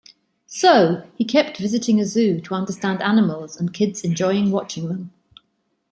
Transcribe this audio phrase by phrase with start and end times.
[0.47, 5.11] So, he kept visiting a zoo to understand animals and kids enjoying watching them.